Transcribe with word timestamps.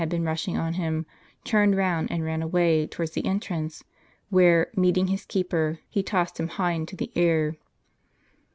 been 0.09 0.23
rushing 0.23 0.57
on 0.57 0.73
him, 0.73 1.05
turned 1.43 1.77
round 1.77 2.11
and 2.11 2.23
ran 2.25 2.41
away 2.41 2.87
towards 2.87 3.11
the 3.11 3.23
entrance, 3.23 3.83
where, 4.31 4.71
meeting 4.75 5.05
his 5.09 5.25
keeper, 5.25 5.77
lie 5.95 6.01
tossed 6.01 6.39
him 6.39 6.47
high 6.47 6.71
into 6.71 6.95
the 6.95 7.11
air. 7.15 7.53